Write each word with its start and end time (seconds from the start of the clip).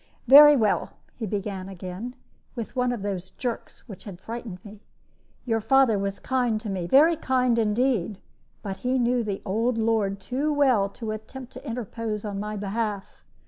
"Very 0.27 0.55
well," 0.55 0.93
he 1.15 1.27
began 1.27 1.69
again, 1.69 2.15
with 2.55 2.75
one 2.75 2.91
of 2.91 3.03
those 3.03 3.29
jerks 3.29 3.87
which 3.87 4.05
had 4.05 4.19
frightened 4.19 4.57
me, 4.65 4.81
"your 5.45 5.61
father 5.61 5.99
was 5.99 6.17
kind 6.17 6.59
to 6.59 6.71
me, 6.71 6.87
very 6.87 7.15
kind 7.15 7.59
indeed; 7.59 8.17
but 8.63 8.77
he 8.77 8.97
knew 8.97 9.23
the 9.23 9.43
old 9.45 9.77
lord 9.77 10.19
too 10.19 10.51
well 10.51 10.89
to 10.89 11.11
attempt 11.11 11.53
to 11.53 11.67
interpose 11.67 12.25
on 12.25 12.39
my 12.39 12.57
behalf. 12.57 13.21